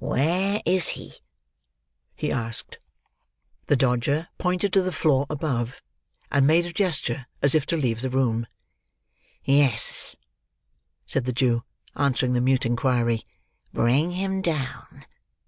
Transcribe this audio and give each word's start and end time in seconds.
"Where 0.00 0.62
is 0.64 0.90
he?" 0.90 1.10
he 2.14 2.30
asked. 2.30 2.78
The 3.66 3.74
Dodger 3.74 4.28
pointed 4.38 4.72
to 4.74 4.82
the 4.82 4.92
floor 4.92 5.26
above, 5.28 5.82
and 6.30 6.46
made 6.46 6.66
a 6.66 6.72
gesture, 6.72 7.26
as 7.42 7.52
if 7.52 7.66
to 7.66 7.76
leave 7.76 8.02
the 8.02 8.08
room. 8.08 8.46
"Yes," 9.42 10.14
said 11.04 11.24
the 11.24 11.32
Jew, 11.32 11.64
answering 11.96 12.34
the 12.34 12.40
mute 12.40 12.64
inquiry; 12.64 13.26
"bring 13.72 14.12
him 14.12 14.40
down. 14.40 15.04